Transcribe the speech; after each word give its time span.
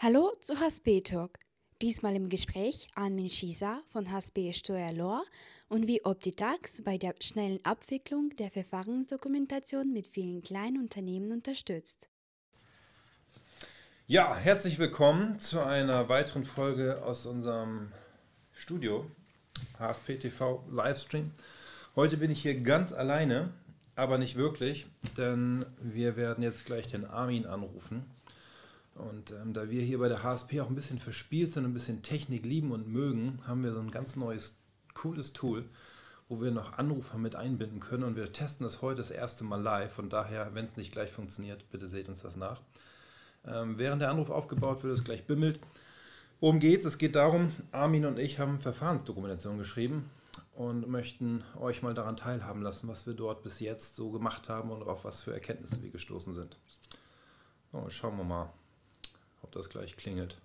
Hallo 0.00 0.30
zu 0.40 0.54
HSB 0.60 1.00
Talk. 1.00 1.40
Diesmal 1.82 2.14
im 2.14 2.28
Gespräch 2.28 2.86
Armin 2.94 3.28
Schieser 3.28 3.82
von 3.86 4.08
HSB 4.12 4.52
Steuerlor 4.52 5.24
und 5.68 5.88
wie 5.88 6.04
Optitax 6.04 6.82
bei 6.84 6.98
der 6.98 7.16
schnellen 7.20 7.58
Abwicklung 7.64 8.30
der 8.36 8.48
Verfahrensdokumentation 8.52 9.92
mit 9.92 10.06
vielen 10.06 10.40
kleinen 10.40 10.80
Unternehmen 10.80 11.32
unterstützt. 11.32 12.10
Ja, 14.06 14.36
herzlich 14.36 14.78
willkommen 14.78 15.40
zu 15.40 15.66
einer 15.66 16.08
weiteren 16.08 16.44
Folge 16.44 17.02
aus 17.02 17.26
unserem 17.26 17.90
Studio 18.52 19.04
HSP 19.80 20.16
TV 20.18 20.64
Livestream. 20.70 21.32
Heute 21.96 22.18
bin 22.18 22.30
ich 22.30 22.42
hier 22.42 22.60
ganz 22.60 22.92
alleine, 22.92 23.52
aber 23.96 24.16
nicht 24.18 24.36
wirklich, 24.36 24.86
denn 25.16 25.66
wir 25.80 26.16
werden 26.16 26.44
jetzt 26.44 26.66
gleich 26.66 26.86
den 26.86 27.04
Armin 27.04 27.46
anrufen. 27.46 28.08
Und 28.98 29.30
ähm, 29.30 29.54
da 29.54 29.70
wir 29.70 29.82
hier 29.82 29.98
bei 29.98 30.08
der 30.08 30.22
HSP 30.22 30.60
auch 30.60 30.68
ein 30.68 30.74
bisschen 30.74 30.98
verspielt 30.98 31.52
sind, 31.52 31.64
ein 31.64 31.72
bisschen 31.72 32.02
Technik 32.02 32.44
lieben 32.44 32.72
und 32.72 32.88
mögen, 32.88 33.38
haben 33.46 33.62
wir 33.62 33.72
so 33.72 33.80
ein 33.80 33.90
ganz 33.90 34.16
neues, 34.16 34.56
cooles 34.94 35.32
Tool, 35.32 35.64
wo 36.28 36.40
wir 36.40 36.50
noch 36.50 36.78
Anrufer 36.78 37.16
mit 37.16 37.36
einbinden 37.36 37.80
können. 37.80 38.02
Und 38.02 38.16
wir 38.16 38.32
testen 38.32 38.64
das 38.64 38.82
heute 38.82 38.98
das 38.98 39.12
erste 39.12 39.44
Mal 39.44 39.62
live. 39.62 39.92
Von 39.92 40.10
daher, 40.10 40.54
wenn 40.54 40.64
es 40.64 40.76
nicht 40.76 40.92
gleich 40.92 41.12
funktioniert, 41.12 41.70
bitte 41.70 41.88
seht 41.88 42.08
uns 42.08 42.22
das 42.22 42.36
nach. 42.36 42.60
Ähm, 43.46 43.78
während 43.78 44.02
der 44.02 44.10
Anruf 44.10 44.30
aufgebaut 44.30 44.82
wird, 44.82 44.94
es 44.94 45.04
gleich 45.04 45.26
bimmelt. 45.26 45.60
Worum 46.40 46.58
geht 46.58 46.80
es? 46.80 46.86
Es 46.86 46.98
geht 46.98 47.14
darum, 47.14 47.52
Armin 47.72 48.04
und 48.04 48.18
ich 48.18 48.38
haben 48.38 48.58
Verfahrensdokumentation 48.58 49.58
geschrieben 49.58 50.10
und 50.54 50.88
möchten 50.88 51.44
euch 51.58 51.82
mal 51.82 51.94
daran 51.94 52.16
teilhaben 52.16 52.62
lassen, 52.62 52.88
was 52.88 53.06
wir 53.06 53.14
dort 53.14 53.42
bis 53.42 53.60
jetzt 53.60 53.96
so 53.96 54.10
gemacht 54.10 54.48
haben 54.48 54.70
und 54.70 54.82
auf 54.82 55.04
was 55.04 55.22
für 55.22 55.32
Erkenntnisse 55.32 55.82
wir 55.82 55.90
gestoßen 55.90 56.34
sind. 56.34 56.56
So, 57.72 57.88
schauen 57.90 58.16
wir 58.16 58.24
mal 58.24 58.52
ob 59.42 59.52
das 59.52 59.68
gleich 59.68 59.96
klingelt. 59.96 60.40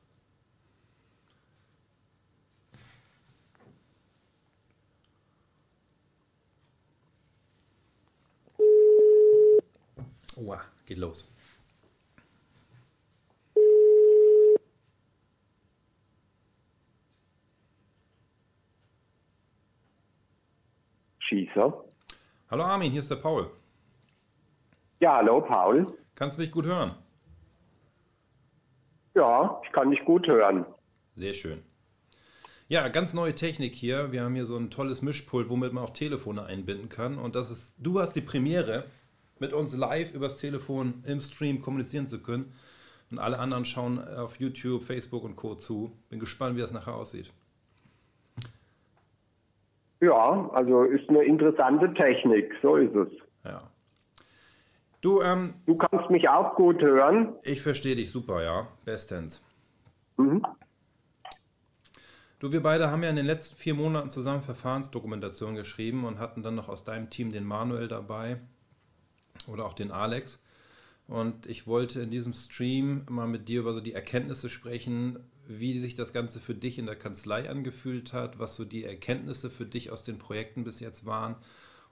Oha, 10.37 10.61
geht 10.85 10.97
los. 10.97 11.31
Schießer. 21.19 21.83
Hallo 22.49 22.63
Armin, 22.63 22.91
hier 22.91 22.99
ist 22.99 23.09
der 23.09 23.15
Paul. 23.15 23.49
Ja, 24.99 25.17
hallo 25.17 25.41
Paul. 25.41 25.97
Kannst 26.15 26.37
du 26.37 26.41
mich 26.41 26.51
gut 26.51 26.65
hören? 26.65 27.02
Ja, 29.15 29.61
ich 29.63 29.71
kann 29.71 29.91
dich 29.91 30.03
gut 30.05 30.27
hören. 30.27 30.65
Sehr 31.15 31.33
schön. 31.33 31.61
Ja, 32.67 32.87
ganz 32.87 33.13
neue 33.13 33.35
Technik 33.35 33.75
hier. 33.75 34.11
Wir 34.11 34.23
haben 34.23 34.35
hier 34.35 34.45
so 34.45 34.57
ein 34.57 34.71
tolles 34.71 35.01
Mischpult, 35.01 35.49
womit 35.49 35.73
man 35.73 35.83
auch 35.83 35.91
Telefone 35.91 36.45
einbinden 36.45 36.89
kann. 36.89 37.17
Und 37.19 37.35
das 37.35 37.51
ist, 37.51 37.75
du 37.77 37.99
hast 37.99 38.13
die 38.13 38.21
Premiere, 38.21 38.85
mit 39.39 39.53
uns 39.53 39.75
live 39.75 40.13
übers 40.13 40.37
Telefon 40.37 41.03
im 41.05 41.19
Stream 41.21 41.61
kommunizieren 41.61 42.07
zu 42.07 42.21
können. 42.21 42.53
Und 43.11 43.19
alle 43.19 43.37
anderen 43.37 43.65
schauen 43.65 43.99
auf 43.99 44.39
YouTube, 44.39 44.83
Facebook 44.83 45.23
und 45.23 45.35
Co. 45.35 45.55
zu. 45.55 45.91
Bin 46.09 46.19
gespannt, 46.19 46.55
wie 46.55 46.61
das 46.61 46.71
nachher 46.71 46.95
aussieht. 46.95 47.31
Ja, 49.99 50.49
also 50.53 50.83
ist 50.83 51.07
eine 51.09 51.23
interessante 51.23 51.93
Technik, 51.93 52.51
so 52.61 52.75
ist 52.75 52.95
es. 52.95 53.09
Ja. 53.45 53.69
Du, 55.03 55.21
ähm, 55.21 55.55
du 55.65 55.75
kannst 55.75 56.09
mich 56.09 56.29
auch 56.29 56.55
gut 56.55 56.81
hören. 56.81 57.35
Ich 57.43 57.61
verstehe 57.61 57.93
dich 57.93 58.09
super, 58.09 58.41
ja. 58.41 58.69
Bestens. 58.85 59.45
Mhm. 60.15 60.41
Du, 62.39 62.53
wir 62.53 62.63
beide 62.63 62.89
haben 62.89 63.03
ja 63.03 63.09
in 63.09 63.17
den 63.17 63.25
letzten 63.25 63.57
vier 63.57 63.73
Monaten 63.73 64.09
zusammen 64.09 64.41
Verfahrensdokumentation 64.41 65.55
geschrieben 65.55 66.05
und 66.05 66.19
hatten 66.19 66.41
dann 66.41 66.55
noch 66.55 66.69
aus 66.69 66.85
deinem 66.85 67.09
Team 67.09 67.33
den 67.33 67.43
Manuel 67.43 67.89
dabei 67.89 68.39
oder 69.47 69.65
auch 69.65 69.73
den 69.73 69.91
Alex. 69.91 70.41
Und 71.05 71.47
ich 71.47 71.67
wollte 71.67 71.99
in 72.01 72.09
diesem 72.09 72.33
Stream 72.33 73.05
mal 73.09 73.27
mit 73.27 73.49
dir 73.49 73.59
über 73.59 73.73
so 73.73 73.81
die 73.81 73.93
Erkenntnisse 73.93 74.47
sprechen, 74.47 75.19
wie 75.47 75.79
sich 75.79 75.95
das 75.95 76.13
Ganze 76.13 76.39
für 76.39 76.55
dich 76.55 76.79
in 76.79 76.85
der 76.85 76.95
Kanzlei 76.95 77.49
angefühlt 77.49 78.13
hat, 78.13 78.39
was 78.39 78.55
so 78.55 78.63
die 78.63 78.85
Erkenntnisse 78.85 79.49
für 79.49 79.65
dich 79.65 79.91
aus 79.91 80.05
den 80.05 80.17
Projekten 80.17 80.63
bis 80.63 80.79
jetzt 80.79 81.05
waren 81.05 81.35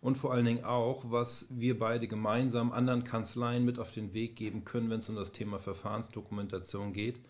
und 0.01 0.17
vor 0.17 0.33
allen 0.33 0.45
Dingen 0.45 0.65
auch, 0.65 1.03
was 1.07 1.47
wir 1.51 1.77
beide 1.77 2.07
gemeinsam 2.07 2.71
anderen 2.71 3.03
Kanzleien 3.03 3.63
mit 3.63 3.79
auf 3.79 3.91
den 3.91 4.13
Weg 4.13 4.35
geben 4.35 4.65
können, 4.65 4.89
wenn 4.89 4.99
es 4.99 5.09
um 5.09 5.15
das 5.15 5.31
Thema 5.31 5.59
Verfahrensdokumentation 5.59 6.91
geht. 6.91 7.21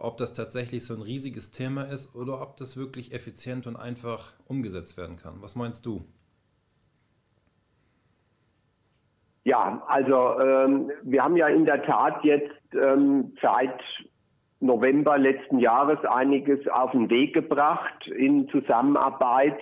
Ob 0.00 0.16
das 0.16 0.32
tatsächlich 0.32 0.84
so 0.84 0.94
ein 0.94 1.02
riesiges 1.02 1.50
Thema 1.52 1.82
ist 1.82 2.14
oder 2.14 2.40
ob 2.40 2.56
das 2.56 2.76
wirklich 2.76 3.12
effizient 3.12 3.66
und 3.66 3.76
einfach 3.76 4.32
umgesetzt 4.46 4.96
werden 4.96 5.16
kann. 5.16 5.40
Was 5.40 5.56
meinst 5.56 5.86
du? 5.86 6.04
Ja, 9.44 9.82
also 9.86 10.40
ähm, 10.40 10.90
wir 11.02 11.22
haben 11.22 11.36
ja 11.36 11.48
in 11.48 11.64
der 11.64 11.82
Tat 11.84 12.22
jetzt 12.22 12.52
ähm, 12.74 13.32
seit 13.40 13.80
November 14.60 15.18
letzten 15.18 15.58
Jahres 15.58 16.04
einiges 16.04 16.66
auf 16.68 16.90
den 16.90 17.08
Weg 17.08 17.32
gebracht 17.34 18.06
in 18.08 18.48
Zusammenarbeit 18.50 19.58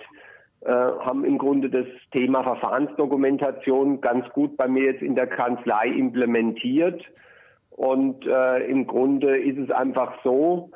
äh, 0.61 0.71
haben 0.71 1.23
im 1.23 1.37
Grunde 1.37 1.69
das 1.69 1.85
Thema 2.11 2.43
Verfahrensdokumentation 2.43 4.01
ganz 4.01 4.27
gut 4.33 4.57
bei 4.57 4.67
mir 4.67 4.91
jetzt 4.91 5.01
in 5.01 5.15
der 5.15 5.27
Kanzlei 5.27 5.87
implementiert. 5.87 7.03
Und 7.69 8.25
äh, 8.25 8.65
im 8.65 8.87
Grunde 8.87 9.37
ist 9.37 9.59
es 9.59 9.69
einfach 9.69 10.13
so, 10.23 10.71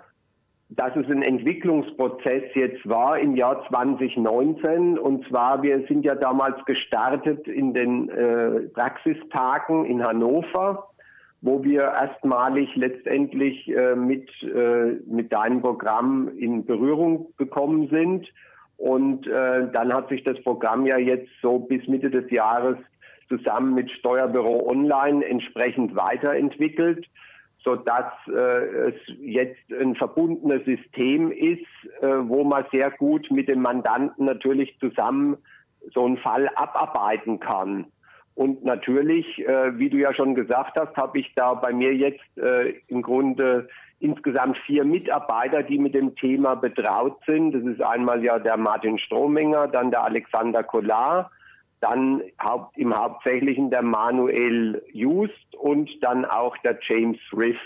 dass 0.70 0.96
es 0.96 1.06
ein 1.08 1.22
Entwicklungsprozess 1.22 2.44
jetzt 2.53 2.88
war 2.88 3.20
im 3.20 3.36
Jahr 3.36 3.66
2019. 3.68 4.97
Und 4.97 5.28
zwar, 5.28 5.62
wir 5.64 5.86
sind 5.88 6.06
ja 6.06 6.16
damals 6.16 6.64
gestartet 6.66 7.46
in 7.47 7.74
den 7.74 8.09
äh, 8.09 8.62
Praxistagen 8.74 9.86
in 9.86 10.02
Hannover, 10.02 10.88
wo 11.41 11.62
wir 11.64 11.81
erstmalig 11.81 12.74
letztendlich 12.75 13.68
äh, 13.68 13.96
mit, 13.96 14.30
äh, 14.44 15.00
mit 15.06 15.34
deinem 15.34 15.62
Programm 15.62 16.30
in 16.38 16.66
Berührung 16.66 17.34
gekommen 17.38 17.90
sind. 17.90 18.28
Und 18.81 19.28
äh, 19.28 19.68
dann 19.72 19.94
hat 19.94 20.09
sich 20.09 20.24
das 20.24 20.42
Programm 20.42 20.88
ja 20.88 20.97
jetzt 20.97 21.30
so 21.40 21.59
bis 21.59 21.88
Mitte 21.88 22.09
des 22.09 22.31
Jahres 22.31 22.78
zusammen 23.30 23.75
mit 23.75 23.92
Steuerbüro 23.92 24.68
Online 24.68 25.24
entsprechend 25.24 25.96
weiterentwickelt, 25.96 27.06
so 27.64 27.75
dass 27.75 28.12
äh, 28.28 28.90
es 28.90 28.96
jetzt 29.20 29.72
ein 29.72 29.94
verbundenes 29.94 30.66
System 30.66 31.31
ist, 31.31 31.62
äh, 32.02 32.08
wo 32.24 32.44
man 32.44 32.66
sehr 32.72 32.90
gut 32.90 33.30
mit 33.30 33.52
dem 33.52 33.62
Mandanten 33.62 34.25
natürlich 34.25 34.75
zusammen 34.80 35.38
so 35.94 36.03
einen 36.03 36.18
Fall 36.18 36.50
abarbeiten 36.56 37.40
kann. 37.40 37.86
Und 38.34 38.66
natürlich, 38.66 39.28
äh, 39.47 39.78
wie 39.78 39.91
du 39.91 39.97
ja 39.97 40.12
schon 40.16 40.34
gesagt 40.34 40.75
hast, 40.75 40.97
habe 40.97 41.20
ich 41.20 41.31
da 41.36 41.53
bei 41.53 41.72
mir 41.72 41.94
jetzt 41.94 42.36
äh, 42.36 42.74
im 42.88 43.03
Grunde 43.03 43.68
insgesamt 44.01 44.57
vier 44.66 44.84
Mitarbeiter, 44.84 45.63
die 45.63 45.78
mit 45.78 45.94
dem 45.94 46.16
Thema 46.16 46.56
betraut 46.56 47.17
sind. 47.25 47.53
Das 47.53 47.63
ist 47.63 47.81
einmal 47.81 48.23
ja 48.23 48.39
der 48.39 48.57
Martin 48.57 48.97
Strohmenger, 48.97 49.67
dann 49.67 49.91
der 49.91 50.03
Alexander 50.03 50.63
Kollar, 50.63 51.31
dann 51.79 52.22
haupt, 52.41 52.78
im 52.78 52.94
Hauptsächlichen 52.94 53.69
der 53.69 53.84
Manuel 53.84 54.84
Just 54.91 55.56
und 55.57 55.90
dann 56.01 56.25
auch 56.25 56.57
der 56.57 56.79
James 56.81 57.19
Rift. 57.35 57.59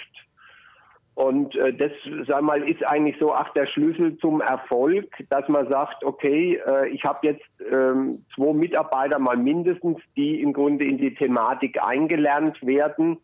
Und 1.15 1.55
äh, 1.55 1.73
das, 1.73 1.91
sag 2.27 2.41
mal, 2.41 2.61
ist 2.69 2.85
eigentlich 2.85 3.15
so 3.19 3.33
auch 3.33 3.47
der 3.53 3.67
Schlüssel 3.67 4.17
zum 4.17 4.41
Erfolg, 4.41 5.05
dass 5.29 5.47
man 5.47 5.69
sagt, 5.69 6.03
okay, 6.03 6.59
äh, 6.67 6.89
ich 6.89 7.05
habe 7.05 7.27
jetzt 7.27 7.45
ähm, 7.71 8.25
zwei 8.35 8.51
Mitarbeiter 8.53 9.17
mal 9.17 9.37
mindestens, 9.37 9.97
die 10.17 10.41
im 10.41 10.51
Grunde 10.51 10.83
in 10.83 10.97
die 10.97 11.15
Thematik 11.15 11.81
eingelernt 11.81 12.57
werden 12.61 13.17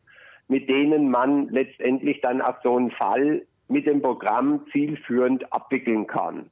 mit 0.51 0.69
denen 0.69 1.09
man 1.09 1.47
letztendlich 1.47 2.19
dann 2.19 2.41
auch 2.41 2.61
so 2.61 2.75
einen 2.75 2.91
Fall 2.91 3.47
mit 3.69 3.87
dem 3.87 4.01
Programm 4.01 4.65
zielführend 4.73 5.53
abwickeln 5.53 6.07
kann. 6.07 6.49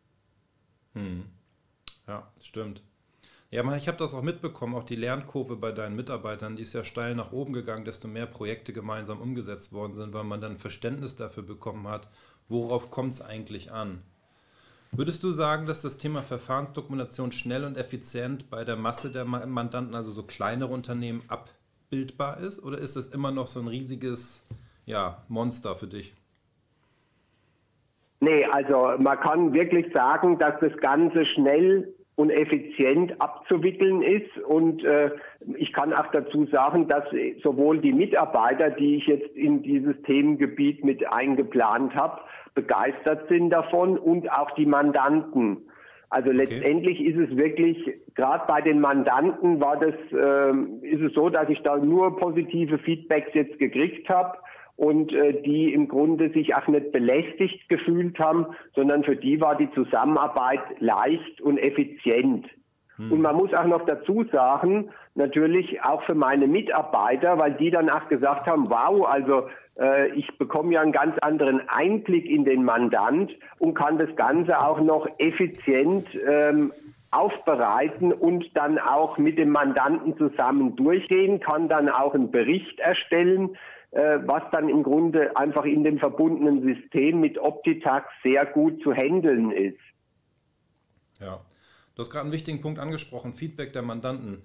Hm. 0.93 1.25
Ja, 2.07 2.31
stimmt. 2.41 2.81
Ja, 3.51 3.75
ich 3.75 3.89
habe 3.89 3.97
das 3.97 4.13
auch 4.13 4.21
mitbekommen, 4.21 4.75
auch 4.75 4.85
die 4.85 4.95
Lernkurve 4.95 5.57
bei 5.57 5.73
deinen 5.73 5.97
Mitarbeitern, 5.97 6.55
die 6.55 6.61
ist 6.61 6.71
ja 6.71 6.85
steil 6.85 7.13
nach 7.13 7.33
oben 7.33 7.51
gegangen, 7.51 7.83
desto 7.83 8.07
mehr 8.07 8.25
Projekte 8.25 8.71
gemeinsam 8.71 9.19
umgesetzt 9.19 9.73
worden 9.73 9.95
sind, 9.95 10.13
weil 10.13 10.23
man 10.23 10.39
dann 10.39 10.55
Verständnis 10.55 11.17
dafür 11.17 11.43
bekommen 11.43 11.85
hat, 11.89 12.07
worauf 12.47 12.91
kommt 12.91 13.15
es 13.15 13.21
eigentlich 13.21 13.73
an. 13.73 14.01
Würdest 14.93 15.23
du 15.23 15.33
sagen, 15.33 15.65
dass 15.65 15.81
das 15.81 15.97
Thema 15.97 16.23
Verfahrensdokumentation 16.23 17.33
schnell 17.33 17.65
und 17.65 17.75
effizient 17.75 18.49
bei 18.49 18.63
der 18.63 18.77
Masse 18.77 19.11
der 19.11 19.25
Mandanten, 19.25 19.93
also 19.93 20.13
so 20.13 20.23
kleinere 20.23 20.73
Unternehmen, 20.73 21.21
ab, 21.27 21.49
abbildbar 21.89 22.39
ist? 22.39 22.63
Oder 22.63 22.77
ist 22.77 22.95
das 22.95 23.07
immer 23.07 23.31
noch 23.31 23.47
so 23.47 23.59
ein 23.59 23.67
riesiges 23.67 24.45
ja, 24.85 25.23
Monster 25.27 25.75
für 25.75 25.87
dich? 25.87 26.13
Nee, 28.21 28.45
also 28.45 28.93
man 29.01 29.19
kann 29.19 29.53
wirklich 29.53 29.91
sagen, 29.93 30.37
dass 30.37 30.53
das 30.59 30.75
Ganze 30.81 31.25
schnell 31.25 31.93
und 32.15 32.31
effizient 32.31 33.19
abzuwickeln 33.21 34.01
ist. 34.01 34.37
Und 34.39 34.83
äh, 34.83 35.11
ich 35.55 35.71
kann 35.71 35.93
auch 35.93 36.07
dazu 36.11 36.45
sagen, 36.47 36.87
dass 36.89 37.05
sowohl 37.41 37.79
die 37.79 37.93
Mitarbeiter, 37.93 38.71
die 38.71 38.97
ich 38.97 39.07
jetzt 39.07 39.35
in 39.35 39.63
dieses 39.63 39.95
Themengebiet 40.03 40.83
mit 40.83 41.11
eingeplant 41.13 41.95
habe, 41.95 42.19
begeistert 42.55 43.29
sind 43.29 43.51
davon 43.51 43.97
und 43.97 44.29
auch 44.31 44.51
die 44.51 44.65
Mandanten. 44.65 45.69
Also 46.09 46.29
okay. 46.29 46.37
letztendlich 46.37 47.01
ist 47.01 47.17
es 47.17 47.37
wirklich, 47.37 47.77
gerade 48.15 48.45
bei 48.47 48.61
den 48.61 48.79
Mandanten 48.79 49.61
war 49.61 49.77
das, 49.77 49.93
äh, 50.11 50.87
ist 50.87 51.01
es 51.01 51.13
so, 51.13 51.29
dass 51.29 51.49
ich 51.49 51.61
da 51.61 51.77
nur 51.77 52.17
positive 52.17 52.79
Feedbacks 52.79 53.29
jetzt 53.33 53.59
gekriegt 53.59 54.09
habe 54.09 54.37
und 54.75 55.13
äh, 55.13 55.41
die 55.43 55.73
im 55.73 55.87
Grunde 55.87 56.31
sich 56.31 56.55
auch 56.55 56.67
nicht 56.67 56.91
belästigt 56.91 57.69
gefühlt 57.69 58.17
haben, 58.17 58.47
sondern 58.75 59.03
für 59.03 59.15
die 59.15 59.39
war 59.39 59.55
die 59.55 59.69
Zusammenarbeit 59.71 60.61
leicht 60.79 61.41
und 61.41 61.57
effizient. 61.57 62.47
Hm. 62.99 63.13
Und 63.13 63.21
man 63.21 63.35
muss 63.35 63.53
auch 63.53 63.65
noch 63.65 63.85
dazu 63.85 64.25
sagen, 64.31 64.89
natürlich 65.15 65.81
auch 65.81 66.03
für 66.03 66.15
meine 66.15 66.47
Mitarbeiter, 66.47 67.39
weil 67.39 67.53
die 67.53 67.71
dann 67.71 67.89
auch 67.89 68.09
gesagt 68.09 68.47
haben, 68.47 68.69
wow, 68.69 69.07
also 69.07 69.47
äh, 69.79 70.09
ich 70.09 70.27
bekomme 70.37 70.73
ja 70.73 70.81
einen 70.81 70.91
ganz 70.91 71.17
anderen 71.19 71.61
Einblick 71.69 72.25
in 72.25 72.43
den 72.43 72.63
Mandant 72.63 73.31
und 73.57 73.73
kann 73.73 73.97
das 73.97 74.13
Ganze 74.17 74.59
auch 74.59 74.81
noch 74.81 75.07
effizient 75.17 76.07
ähm, 76.27 76.73
aufbereiten 77.11 78.11
und 78.11 78.45
dann 78.55 78.77
auch 78.77 79.17
mit 79.17 79.39
dem 79.39 79.49
Mandanten 79.49 80.15
zusammen 80.17 80.75
durchgehen, 80.75 81.39
kann 81.39 81.69
dann 81.69 81.89
auch 81.89 82.13
einen 82.13 82.31
Bericht 82.31 82.79
erstellen, 82.79 83.57
äh, 83.91 84.19
was 84.25 84.43
dann 84.51 84.67
im 84.67 84.83
Grunde 84.83 85.35
einfach 85.37 85.63
in 85.63 85.85
dem 85.85 85.99
verbundenen 85.99 86.61
System 86.61 87.21
mit 87.21 87.39
Optitax 87.39 88.07
sehr 88.23 88.45
gut 88.45 88.83
zu 88.83 88.93
handeln 88.93 89.51
ist. 89.51 89.79
Ja, 91.19 91.39
du 91.99 92.03
hast 92.03 92.11
gerade 92.11 92.23
einen 92.23 92.31
wichtigen 92.31 92.61
Punkt 92.61 92.79
angesprochen, 92.79 93.33
Feedback 93.33 93.73
der 93.73 93.81
Mandanten. 93.81 94.43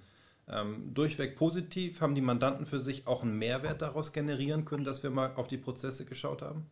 Ähm, 0.52 0.90
durchweg 0.92 1.36
positiv, 1.36 2.00
haben 2.00 2.16
die 2.16 2.20
Mandanten 2.20 2.66
für 2.66 2.80
sich 2.80 3.06
auch 3.06 3.22
einen 3.22 3.38
Mehrwert 3.38 3.80
daraus 3.80 4.12
generieren 4.12 4.64
können, 4.64 4.84
dass 4.84 5.04
wir 5.04 5.10
mal 5.10 5.30
auf 5.36 5.46
die 5.46 5.56
Prozesse 5.56 6.04
geschaut 6.04 6.42
haben? 6.42 6.66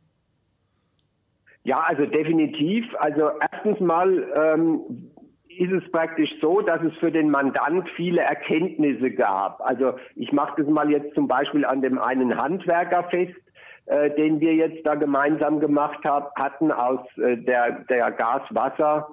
Ja, 1.63 1.85
also 1.87 2.05
definitiv. 2.05 2.85
Also 2.99 3.31
erstens 3.53 3.79
mal 3.79 4.27
ähm, 4.35 5.13
ist 5.47 5.71
es 5.71 5.89
praktisch 5.93 6.31
so, 6.41 6.63
dass 6.63 6.83
es 6.83 6.93
für 6.99 7.13
den 7.13 7.31
Mandant 7.31 7.89
viele 7.95 8.23
Erkenntnisse 8.23 9.13
gab. 9.13 9.61
Also 9.61 9.95
ich 10.17 10.33
mache 10.33 10.61
das 10.61 10.69
mal 10.69 10.91
jetzt 10.91 11.15
zum 11.15 11.29
Beispiel 11.29 11.65
an 11.65 11.81
dem 11.81 12.01
einen 12.01 12.37
Handwerker 12.37 13.05
fest, 13.05 13.39
äh, 13.87 14.11
den 14.17 14.41
wir 14.41 14.57
jetzt 14.57 14.85
da 14.85 14.97
gemeinsam 14.97 15.61
gemacht 15.61 16.01
hab, 16.05 16.35
hatten 16.35 16.73
aus 16.73 17.07
äh, 17.19 17.37
der, 17.37 17.85
der 17.89 18.11
Gas-Wasser- 18.11 19.07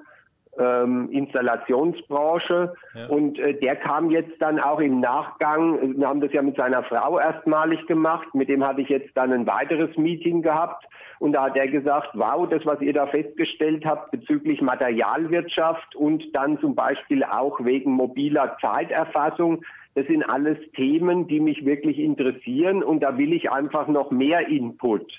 ähm, 0.59 1.09
Installationsbranche. 1.11 2.73
Ja. 2.93 3.07
Und 3.07 3.39
äh, 3.39 3.59
der 3.59 3.75
kam 3.77 4.11
jetzt 4.11 4.39
dann 4.39 4.59
auch 4.59 4.79
im 4.79 4.99
Nachgang, 4.99 5.97
wir 5.97 6.07
haben 6.07 6.21
das 6.21 6.33
ja 6.33 6.41
mit 6.41 6.57
seiner 6.57 6.83
Frau 6.83 7.19
erstmalig 7.19 7.85
gemacht, 7.87 8.27
mit 8.33 8.49
dem 8.49 8.65
hatte 8.65 8.81
ich 8.81 8.89
jetzt 8.89 9.15
dann 9.15 9.31
ein 9.31 9.47
weiteres 9.47 9.95
Meeting 9.97 10.41
gehabt. 10.41 10.85
Und 11.19 11.33
da 11.33 11.45
hat 11.45 11.57
er 11.57 11.67
gesagt, 11.67 12.11
wow, 12.13 12.47
das, 12.49 12.65
was 12.65 12.79
ihr 12.81 12.93
da 12.93 13.07
festgestellt 13.07 13.85
habt 13.85 14.11
bezüglich 14.11 14.61
Materialwirtschaft 14.61 15.95
und 15.95 16.23
dann 16.33 16.59
zum 16.59 16.75
Beispiel 16.75 17.23
auch 17.23 17.59
wegen 17.63 17.91
mobiler 17.91 18.57
Zeiterfassung, 18.61 19.63
das 19.95 20.07
sind 20.07 20.23
alles 20.23 20.57
Themen, 20.75 21.27
die 21.27 21.41
mich 21.41 21.65
wirklich 21.65 21.99
interessieren 21.99 22.83
und 22.83 23.01
da 23.01 23.17
will 23.17 23.33
ich 23.33 23.51
einfach 23.51 23.87
noch 23.87 24.11
mehr 24.11 24.47
Input. 24.47 25.11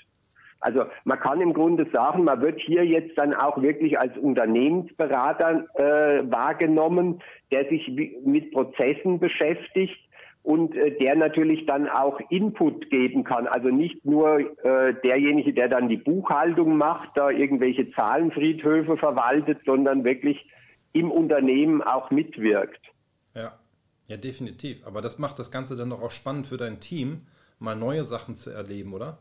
Also 0.61 0.85
man 1.05 1.19
kann 1.19 1.41
im 1.41 1.53
Grunde 1.53 1.87
sagen, 1.91 2.23
man 2.23 2.41
wird 2.41 2.59
hier 2.59 2.85
jetzt 2.85 3.17
dann 3.17 3.33
auch 3.33 3.61
wirklich 3.61 3.99
als 3.99 4.15
Unternehmensberater 4.17 5.65
äh, 5.73 6.31
wahrgenommen, 6.31 7.21
der 7.51 7.67
sich 7.67 7.91
mit 8.23 8.51
Prozessen 8.51 9.19
beschäftigt 9.19 9.97
und 10.43 10.75
äh, 10.75 10.97
der 10.99 11.15
natürlich 11.15 11.65
dann 11.65 11.89
auch 11.89 12.19
Input 12.29 12.89
geben 12.91 13.23
kann. 13.23 13.47
Also 13.47 13.69
nicht 13.69 14.05
nur 14.05 14.39
äh, 14.63 14.93
derjenige, 15.03 15.53
der 15.53 15.67
dann 15.67 15.89
die 15.89 15.97
Buchhaltung 15.97 16.77
macht, 16.77 17.09
da 17.15 17.31
irgendwelche 17.31 17.91
Zahlenfriedhöfe 17.91 18.97
verwaltet, 18.97 19.59
sondern 19.65 20.03
wirklich 20.03 20.47
im 20.93 21.09
Unternehmen 21.09 21.81
auch 21.81 22.11
mitwirkt. 22.11 22.81
Ja, 23.33 23.53
ja, 24.07 24.17
definitiv. 24.17 24.85
Aber 24.85 25.01
das 25.01 25.17
macht 25.19 25.39
das 25.39 25.51
Ganze 25.51 25.75
dann 25.75 25.89
doch 25.89 26.01
auch 26.01 26.11
spannend 26.11 26.45
für 26.45 26.57
dein 26.57 26.79
Team, 26.79 27.27
mal 27.59 27.75
neue 27.75 28.03
Sachen 28.03 28.35
zu 28.35 28.49
erleben, 28.51 28.93
oder? 28.93 29.19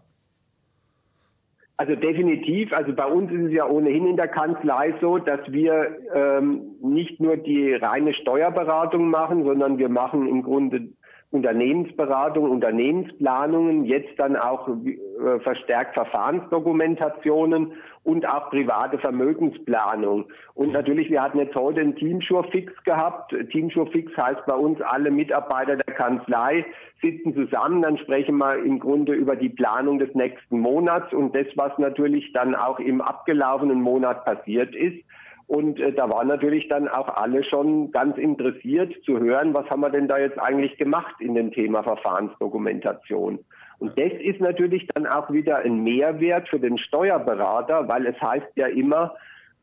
Also 1.80 1.94
definitiv. 1.94 2.74
Also 2.74 2.92
bei 2.92 3.06
uns 3.06 3.32
ist 3.32 3.46
es 3.46 3.52
ja 3.52 3.66
ohnehin 3.66 4.06
in 4.06 4.16
der 4.18 4.28
Kanzlei 4.28 4.92
so, 5.00 5.16
dass 5.16 5.40
wir 5.50 5.96
ähm, 6.14 6.76
nicht 6.82 7.18
nur 7.20 7.38
die 7.38 7.72
reine 7.72 8.12
Steuerberatung 8.12 9.08
machen, 9.08 9.44
sondern 9.44 9.78
wir 9.78 9.88
machen 9.88 10.28
im 10.28 10.42
Grunde 10.42 10.90
Unternehmensberatung, 11.32 12.50
Unternehmensplanungen, 12.50 13.84
jetzt 13.84 14.18
dann 14.18 14.36
auch 14.36 14.68
äh, 14.68 15.38
verstärkt 15.40 15.94
Verfahrensdokumentationen 15.94 17.72
und 18.02 18.28
auch 18.28 18.50
private 18.50 18.98
Vermögensplanung. 18.98 20.24
Und 20.54 20.72
natürlich, 20.72 21.08
wir 21.08 21.22
hatten 21.22 21.38
jetzt 21.38 21.54
heute 21.54 21.82
einen 21.82 21.94
Teamsure-Fix 21.94 22.72
gehabt. 22.82 23.32
Teamsure-Fix 23.52 24.16
heißt 24.16 24.44
bei 24.46 24.54
uns, 24.54 24.80
alle 24.80 25.12
Mitarbeiter 25.12 25.76
der 25.76 25.94
Kanzlei 25.94 26.64
sitzen 27.00 27.34
zusammen, 27.34 27.82
dann 27.82 27.96
sprechen 27.98 28.36
wir 28.38 28.58
im 28.58 28.80
Grunde 28.80 29.12
über 29.12 29.36
die 29.36 29.48
Planung 29.48 30.00
des 30.00 30.12
nächsten 30.14 30.58
Monats 30.58 31.12
und 31.14 31.34
das, 31.36 31.46
was 31.54 31.72
natürlich 31.78 32.32
dann 32.32 32.54
auch 32.56 32.80
im 32.80 33.00
abgelaufenen 33.00 33.80
Monat 33.80 34.24
passiert 34.24 34.74
ist. 34.74 35.04
Und 35.50 35.80
äh, 35.80 35.92
da 35.92 36.08
waren 36.08 36.28
natürlich 36.28 36.68
dann 36.68 36.86
auch 36.86 37.08
alle 37.08 37.42
schon 37.42 37.90
ganz 37.90 38.16
interessiert 38.16 38.94
zu 39.04 39.18
hören, 39.18 39.52
was 39.52 39.68
haben 39.68 39.80
wir 39.80 39.90
denn 39.90 40.06
da 40.06 40.16
jetzt 40.16 40.38
eigentlich 40.38 40.78
gemacht 40.78 41.16
in 41.18 41.34
dem 41.34 41.50
Thema 41.50 41.82
Verfahrensdokumentation. 41.82 43.40
Und 43.80 43.98
das 43.98 44.12
ist 44.20 44.40
natürlich 44.40 44.86
dann 44.94 45.08
auch 45.08 45.28
wieder 45.32 45.56
ein 45.56 45.82
Mehrwert 45.82 46.48
für 46.48 46.60
den 46.60 46.78
Steuerberater, 46.78 47.88
weil 47.88 48.06
es 48.06 48.14
heißt 48.22 48.46
ja 48.54 48.68
immer, 48.68 49.16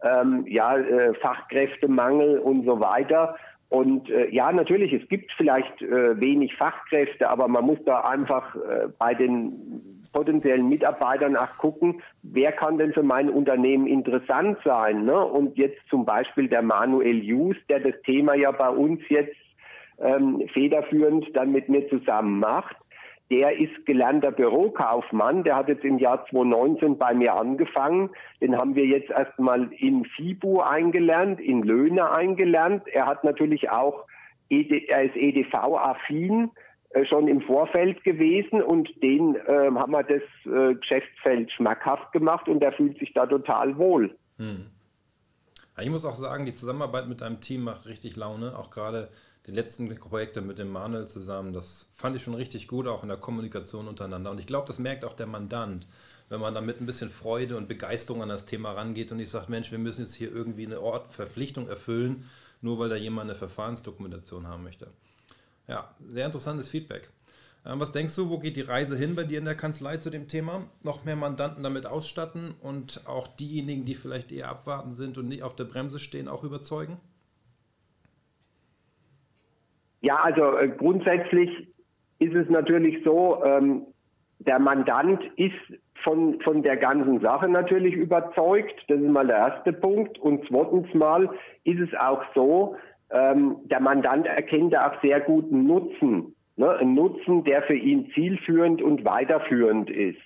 ähm, 0.03 0.43
ja, 0.45 0.75
äh, 0.75 1.13
Fachkräftemangel 1.21 2.39
und 2.39 2.65
so 2.65 2.81
weiter. 2.81 3.37
Und 3.69 4.09
äh, 4.09 4.29
ja, 4.29 4.51
natürlich, 4.51 4.91
es 4.91 5.07
gibt 5.07 5.31
vielleicht 5.37 5.81
äh, 5.81 6.19
wenig 6.19 6.53
Fachkräfte, 6.57 7.29
aber 7.29 7.47
man 7.47 7.63
muss 7.63 7.79
da 7.85 8.01
einfach 8.01 8.57
äh, 8.57 8.89
bei 8.99 9.13
den 9.13 9.96
potenziellen 10.11 10.67
Mitarbeitern 10.67 11.35
auch 11.35 11.57
gucken, 11.57 12.01
wer 12.23 12.51
kann 12.51 12.77
denn 12.77 12.93
für 12.93 13.03
mein 13.03 13.29
Unternehmen 13.29 13.87
interessant 13.87 14.57
sein. 14.63 15.05
Ne? 15.05 15.25
Und 15.25 15.57
jetzt 15.57 15.79
zum 15.89 16.05
Beispiel 16.05 16.47
der 16.47 16.61
Manuel 16.61 17.23
Jus, 17.23 17.55
der 17.69 17.79
das 17.79 18.01
Thema 18.05 18.35
ja 18.35 18.51
bei 18.51 18.69
uns 18.69 19.01
jetzt 19.09 19.35
ähm, 19.99 20.43
federführend 20.53 21.25
dann 21.35 21.51
mit 21.51 21.69
mir 21.69 21.87
zusammen 21.89 22.39
macht. 22.39 22.75
Der 23.29 23.59
ist 23.59 23.85
gelernter 23.85 24.31
Bürokaufmann, 24.31 25.43
der 25.43 25.57
hat 25.57 25.67
jetzt 25.67 25.83
im 25.83 25.99
Jahr 25.99 26.25
2019 26.29 26.97
bei 26.97 27.13
mir 27.13 27.35
angefangen. 27.35 28.09
Den 28.39 28.55
haben 28.55 28.75
wir 28.75 28.85
jetzt 28.85 29.09
erstmal 29.09 29.69
in 29.73 30.05
FIBU 30.05 30.61
eingelernt, 30.61 31.41
in 31.41 31.61
Löhne 31.61 32.09
eingelernt. 32.15 32.83
Er 32.87 33.05
hat 33.05 33.25
natürlich 33.25 33.69
auch, 33.69 34.05
er 34.47 35.03
ist 35.03 35.17
EDV-affin, 35.17 36.51
schon 37.09 37.27
im 37.27 37.41
Vorfeld 37.41 38.03
gewesen 38.03 38.61
und 38.61 38.89
den 39.03 39.35
äh, 39.35 39.69
haben 39.75 39.91
wir 39.91 40.03
das 40.03 40.21
äh, 40.45 40.75
Geschäftsfeld 40.75 41.51
schmackhaft 41.51 42.11
gemacht 42.11 42.47
und 42.47 42.61
der 42.61 42.71
fühlt 42.73 42.97
sich 42.99 43.13
da 43.13 43.25
total 43.25 43.77
wohl. 43.77 44.15
Hm. 44.37 44.67
Ich 45.79 45.89
muss 45.89 46.05
auch 46.05 46.15
sagen, 46.15 46.45
die 46.45 46.55
Zusammenarbeit 46.55 47.07
mit 47.07 47.21
deinem 47.21 47.39
Team 47.39 47.63
macht 47.63 47.85
richtig 47.85 48.15
Laune. 48.15 48.57
Auch 48.57 48.71
gerade 48.71 49.09
die 49.45 49.51
letzten 49.51 49.93
Projekte 49.95 50.41
mit 50.41 50.57
dem 50.57 50.69
Manuel 50.69 51.07
zusammen, 51.07 51.53
das 51.53 51.89
fand 51.93 52.15
ich 52.15 52.23
schon 52.23 52.33
richtig 52.33 52.67
gut, 52.67 52.87
auch 52.87 53.03
in 53.03 53.09
der 53.09 53.17
Kommunikation 53.17 53.87
untereinander. 53.87 54.31
Und 54.31 54.39
ich 54.39 54.47
glaube, 54.47 54.67
das 54.67 54.79
merkt 54.79 55.05
auch 55.05 55.13
der 55.13 55.27
Mandant, 55.27 55.87
wenn 56.29 56.41
man 56.41 56.53
damit 56.53 56.81
ein 56.81 56.85
bisschen 56.85 57.09
Freude 57.09 57.57
und 57.57 57.67
Begeisterung 57.67 58.23
an 58.23 58.29
das 58.29 58.45
Thema 58.45 58.71
rangeht 58.71 59.11
und 59.11 59.19
ich 59.19 59.29
sage, 59.29 59.45
Mensch, 59.49 59.71
wir 59.71 59.77
müssen 59.77 60.01
jetzt 60.01 60.15
hier 60.15 60.33
irgendwie 60.33 60.65
eine 60.65 60.81
Ortverpflichtung 60.81 61.69
erfüllen, 61.69 62.27
nur 62.61 62.79
weil 62.79 62.89
da 62.89 62.95
jemand 62.95 63.29
eine 63.29 63.37
Verfahrensdokumentation 63.37 64.47
haben 64.47 64.63
möchte. 64.63 64.87
Ja, 65.67 65.89
sehr 65.99 66.25
interessantes 66.25 66.69
Feedback. 66.69 67.09
Ähm, 67.65 67.79
was 67.79 67.91
denkst 67.91 68.15
du, 68.15 68.29
wo 68.29 68.39
geht 68.39 68.55
die 68.55 68.61
Reise 68.61 68.97
hin 68.97 69.15
bei 69.15 69.23
dir 69.23 69.39
in 69.39 69.45
der 69.45 69.55
Kanzlei 69.55 69.97
zu 69.97 70.09
dem 70.09 70.27
Thema? 70.27 70.63
Noch 70.83 71.03
mehr 71.03 71.15
Mandanten 71.15 71.63
damit 71.63 71.85
ausstatten 71.85 72.55
und 72.61 73.01
auch 73.05 73.27
diejenigen, 73.27 73.83
die 73.85 73.95
vielleicht 73.95 74.31
eher 74.31 74.49
abwarten 74.49 74.93
sind 74.93 75.17
und 75.17 75.27
nicht 75.27 75.43
auf 75.43 75.55
der 75.55 75.65
Bremse 75.65 75.99
stehen, 75.99 76.27
auch 76.27 76.43
überzeugen? 76.43 76.97
Ja, 80.01 80.15
also 80.23 80.57
äh, 80.57 80.69
grundsätzlich 80.69 81.49
ist 82.19 82.35
es 82.35 82.49
natürlich 82.49 83.03
so, 83.03 83.43
ähm, 83.43 83.87
der 84.39 84.59
Mandant 84.59 85.21
ist 85.35 85.55
von, 86.03 86.39
von 86.41 86.61
der 86.63 86.77
ganzen 86.77 87.19
Sache 87.21 87.49
natürlich 87.49 87.95
überzeugt. 87.95 88.75
Das 88.87 88.99
ist 88.99 89.09
mal 89.09 89.27
der 89.27 89.37
erste 89.37 89.73
Punkt. 89.73 90.17
Und 90.19 90.45
zweitens 90.47 90.93
mal 90.93 91.29
ist 91.63 91.79
es 91.79 91.89
auch 91.99 92.21
so, 92.35 92.77
ähm, 93.11 93.57
der 93.65 93.79
Mandant 93.79 94.27
erkennt 94.27 94.73
da 94.73 94.89
auch 94.89 95.01
sehr 95.01 95.21
guten 95.21 95.65
Nutzen. 95.65 96.35
Ne? 96.55 96.69
Ein 96.69 96.93
Nutzen, 96.93 97.43
der 97.43 97.63
für 97.63 97.75
ihn 97.75 98.11
zielführend 98.13 98.81
und 98.81 99.05
weiterführend 99.05 99.89
ist. 99.89 100.19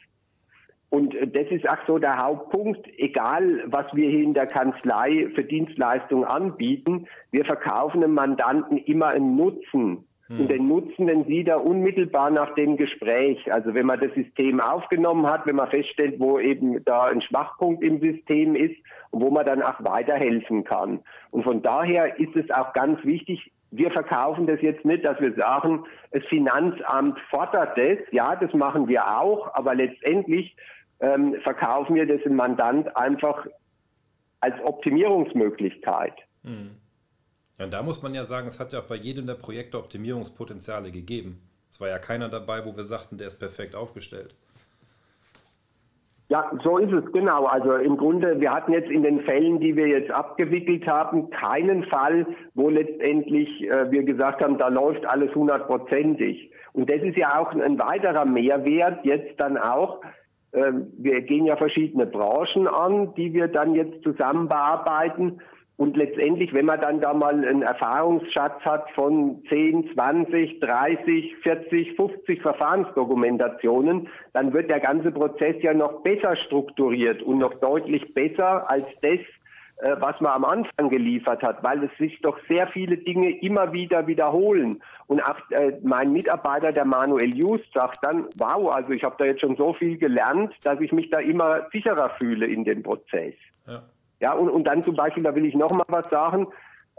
Und 0.89 1.15
äh, 1.15 1.27
das 1.27 1.47
ist 1.50 1.67
auch 1.67 1.85
so 1.88 1.97
der 1.97 2.17
Hauptpunkt, 2.17 2.88
egal 2.97 3.63
was 3.65 3.85
wir 3.93 4.09
hier 4.09 4.23
in 4.23 4.33
der 4.33 4.47
Kanzlei 4.47 5.29
für 5.35 5.43
Dienstleistungen 5.43 6.25
anbieten, 6.25 7.07
wir 7.31 7.45
verkaufen 7.45 8.01
dem 8.01 8.13
Mandanten 8.13 8.77
immer 8.77 9.07
einen 9.07 9.35
Nutzen. 9.35 10.05
Und 10.39 10.51
den 10.51 10.67
Nutzen, 10.67 11.07
den 11.07 11.25
sieht 11.25 11.47
er 11.47 11.65
unmittelbar 11.65 12.29
nach 12.29 12.53
dem 12.55 12.77
Gespräch. 12.77 13.51
Also 13.51 13.73
wenn 13.73 13.85
man 13.85 14.00
das 14.00 14.13
System 14.13 14.61
aufgenommen 14.61 15.27
hat, 15.27 15.45
wenn 15.45 15.55
man 15.55 15.69
feststellt, 15.69 16.19
wo 16.19 16.39
eben 16.39 16.83
da 16.85 17.05
ein 17.05 17.21
Schwachpunkt 17.21 17.83
im 17.83 18.00
System 18.00 18.55
ist 18.55 18.75
und 19.09 19.21
wo 19.21 19.29
man 19.29 19.45
dann 19.45 19.61
auch 19.61 19.83
weiterhelfen 19.83 20.63
kann. 20.63 21.00
Und 21.31 21.43
von 21.43 21.61
daher 21.61 22.19
ist 22.19 22.35
es 22.35 22.50
auch 22.51 22.73
ganz 22.73 23.03
wichtig, 23.03 23.51
wir 23.71 23.89
verkaufen 23.91 24.47
das 24.47 24.61
jetzt 24.61 24.85
nicht, 24.85 25.05
dass 25.05 25.19
wir 25.19 25.33
sagen, 25.33 25.85
das 26.11 26.23
Finanzamt 26.25 27.17
fordert 27.29 27.77
das. 27.77 27.97
Ja, 28.11 28.35
das 28.35 28.53
machen 28.53 28.88
wir 28.88 29.17
auch, 29.17 29.53
aber 29.53 29.75
letztendlich 29.75 30.55
ähm, 31.00 31.35
verkaufen 31.43 31.95
wir 31.95 32.05
das 32.05 32.21
dem 32.23 32.35
Mandant 32.35 32.95
einfach 32.95 33.47
als 34.41 34.55
Optimierungsmöglichkeit. 34.63 36.15
Mhm. 36.43 36.71
Ja, 37.62 37.65
und 37.65 37.74
da 37.75 37.84
muss 37.84 38.01
man 38.01 38.15
ja 38.15 38.25
sagen, 38.25 38.48
es 38.48 38.60
hat 38.60 38.74
ja 38.74 38.80
auch 38.80 38.88
bei 38.88 38.96
jedem 38.96 39.27
der 39.27 39.36
Projekte 39.36 39.77
Optimierungspotenziale 39.77 40.89
gegeben. 40.89 41.39
Es 41.72 41.80
war 41.80 41.89
ja 41.89 42.00
keiner 42.00 42.27
dabei, 42.27 42.65
wo 42.65 42.75
wir 42.75 42.86
sagten, 42.86 43.20
der 43.20 43.27
ist 43.27 43.38
perfekt 43.38 43.75
aufgestellt. 43.75 44.34
Ja, 46.30 46.51
so 46.63 46.80
ist 46.80 46.91
es 46.91 47.12
genau. 47.12 47.46
Also 47.46 47.75
im 47.75 47.98
Grunde, 47.98 48.41
wir 48.41 48.50
hatten 48.50 48.74
jetzt 48.74 48.89
in 48.89 49.03
den 49.03 49.20
Fällen, 49.25 49.60
die 49.60 49.75
wir 49.75 49.88
jetzt 49.88 50.10
abgewickelt 50.10 50.88
haben, 50.88 51.30
keinen 51.30 51.84
Fall, 51.84 52.25
wo 52.56 52.68
letztendlich 52.70 53.48
äh, 53.70 53.91
wir 53.91 54.06
gesagt 54.06 54.41
haben, 54.41 54.58
da 54.58 54.68
läuft 54.70 55.06
alles 55.06 55.36
hundertprozentig. 55.36 56.50
Und 56.74 56.89
das 56.89 57.03
ist 57.03 57.15
ja 57.15 57.39
auch 57.39 57.51
ein 57.53 57.77
weiterer 57.77 58.25
Mehrwert 58.25 59.06
jetzt 59.06 59.39
dann 59.39 59.60
auch. 59.60 60.01
Äh, 60.53 60.72
wir 60.98 61.22
gehen 61.22 61.46
ja 61.46 61.58
verschiedene 61.58 62.08
Branchen 62.08 62.68
an, 62.68 63.13
die 63.13 63.32
wir 63.36 63.50
dann 63.50 63.75
jetzt 63.75 64.01
zusammen 64.01 64.48
bearbeiten. 64.48 65.39
Und 65.81 65.97
letztendlich, 65.97 66.53
wenn 66.53 66.67
man 66.67 66.79
dann 66.79 67.01
da 67.01 67.11
mal 67.11 67.33
einen 67.33 67.63
Erfahrungsschatz 67.63 68.63
hat 68.63 68.91
von 68.91 69.41
10, 69.50 69.89
20, 69.95 70.59
30, 70.59 71.38
40, 71.41 71.95
50 71.95 72.39
Verfahrensdokumentationen, 72.39 74.07
dann 74.33 74.53
wird 74.53 74.69
der 74.69 74.79
ganze 74.79 75.11
Prozess 75.11 75.55
ja 75.63 75.73
noch 75.73 76.03
besser 76.03 76.35
strukturiert 76.35 77.23
und 77.23 77.39
noch 77.39 77.55
deutlich 77.55 78.13
besser 78.13 78.69
als 78.69 78.85
das, 79.01 79.21
äh, 79.77 79.95
was 80.00 80.21
man 80.21 80.33
am 80.33 80.45
Anfang 80.45 80.91
geliefert 80.91 81.41
hat, 81.41 81.63
weil 81.63 81.83
es 81.85 81.97
sich 81.97 82.21
doch 82.21 82.38
sehr 82.47 82.67
viele 82.67 82.97
Dinge 82.97 83.39
immer 83.39 83.73
wieder 83.73 84.05
wiederholen. 84.05 84.83
Und 85.07 85.19
auch 85.21 85.50
äh, 85.50 85.79
mein 85.81 86.13
Mitarbeiter, 86.13 86.71
der 86.71 86.85
Manuel 86.85 87.35
Just, 87.35 87.73
sagt 87.73 88.05
dann, 88.05 88.27
wow, 88.38 88.71
also 88.71 88.91
ich 88.91 89.03
habe 89.03 89.15
da 89.17 89.25
jetzt 89.25 89.41
schon 89.41 89.55
so 89.55 89.73
viel 89.73 89.97
gelernt, 89.97 90.53
dass 90.61 90.79
ich 90.79 90.91
mich 90.91 91.09
da 91.09 91.17
immer 91.17 91.67
sicherer 91.71 92.11
fühle 92.19 92.45
in 92.45 92.65
dem 92.65 92.83
Prozess. 92.83 93.33
Ja. 94.21 94.33
Und, 94.33 94.49
und 94.49 94.65
dann 94.65 94.83
zum 94.83 94.95
Beispiel, 94.95 95.23
da 95.23 95.35
will 95.35 95.45
ich 95.45 95.55
noch 95.55 95.71
mal 95.71 95.85
was 95.87 96.09
sagen, 96.09 96.47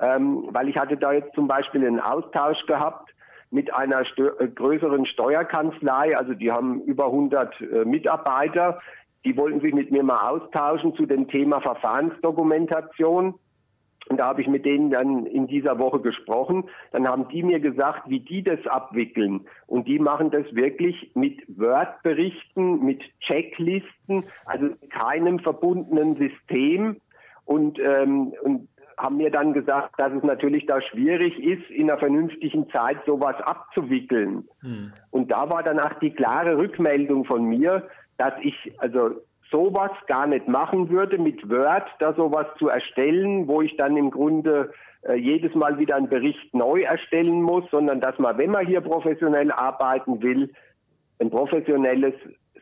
ähm, 0.01 0.49
weil 0.51 0.69
ich 0.69 0.77
hatte 0.77 0.97
da 0.97 1.13
jetzt 1.13 1.35
zum 1.35 1.49
Beispiel 1.49 1.87
einen 1.87 2.01
Austausch 2.01 2.67
gehabt 2.67 3.11
mit 3.51 3.73
einer 3.75 4.05
Stö 4.05 4.31
äh, 4.39 4.49
größeren 4.49 5.07
Steuerkanzlei, 5.07 6.17
also 6.17 6.35
die 6.35 6.51
haben 6.51 6.83
über 6.83 7.07
100 7.07 7.61
äh, 7.61 7.85
Mitarbeiter, 7.85 8.81
die 9.25 9.37
wollten 9.37 9.61
sich 9.61 9.73
mit 9.73 9.93
mir 9.93 10.03
mal 10.03 10.29
austauschen 10.29 10.95
zu 10.97 11.07
dem 11.07 11.29
Thema 11.29 11.61
Verfahrensdokumentation. 11.61 13.35
Und 14.09 14.17
da 14.17 14.27
habe 14.27 14.43
ich 14.43 14.49
mit 14.49 14.65
denen 14.65 14.91
dann 14.91 15.27
in 15.27 15.47
dieser 15.47 15.79
Woche 15.79 16.01
gesprochen. 16.01 16.65
Dann 16.91 17.07
haben 17.07 17.29
die 17.29 17.45
mir 17.45 17.61
gesagt, 17.61 18.11
wie 18.11 18.19
die 18.19 18.43
das 18.43 18.59
abwickeln. 18.67 19.47
Und 19.69 19.87
die 19.87 20.01
machen 20.01 20.33
das 20.33 20.45
wirklich 20.53 21.13
mit 21.15 21.41
Word-Berichten, 21.57 22.85
mit 22.85 23.01
Checklisten, 23.21 24.25
also 24.45 24.71
keinem 24.91 25.39
verbundenen 25.39 26.17
System, 26.17 26.97
und, 27.45 27.79
ähm, 27.79 28.33
und 28.43 28.69
haben 28.97 29.17
mir 29.17 29.31
dann 29.31 29.53
gesagt, 29.53 29.95
dass 29.99 30.13
es 30.13 30.23
natürlich 30.23 30.67
da 30.67 30.81
schwierig 30.81 31.39
ist, 31.39 31.69
in 31.71 31.91
einer 31.91 31.99
vernünftigen 31.99 32.71
Zeit 32.71 32.99
sowas 33.07 33.37
abzuwickeln. 33.43 34.49
Hm. 34.61 34.93
Und 35.11 35.31
da 35.33 35.51
war 35.51 35.63
dann 35.63 35.81
auch 35.81 35.95
die 36.01 36.13
klare 36.13 36.57
Rückmeldung 36.57 37.25
von 37.25 37.45
mir, 37.45 37.89
dass 38.19 38.35
ich 38.43 38.55
also 38.79 39.17
sowas 39.51 39.91
gar 40.07 40.27
nicht 40.27 40.49
machen 40.49 40.89
würde, 40.89 41.19
mit 41.19 41.49
Word 41.51 41.87
da 41.99 42.15
sowas 42.15 42.47
zu 42.59 42.69
erstellen, 42.69 43.49
wo 43.49 43.61
ich 43.63 43.77
dann 43.77 43.97
im 43.97 44.11
Grunde 44.11 44.73
äh, 45.03 45.15
jedes 45.15 45.55
Mal 45.55 45.79
wieder 45.79 45.97
einen 45.97 46.09
Bericht 46.09 46.55
neu 46.55 46.83
erstellen 46.83 47.43
muss, 47.43 47.65
sondern 47.71 48.01
dass 48.01 48.19
man, 48.19 48.39
wenn 48.39 48.51
man 48.51 48.67
hier 48.67 48.81
professionell 48.81 49.53
arbeiten 49.53 50.23
will, 50.23 50.51
ein 51.19 51.31
professionelles 51.31 52.15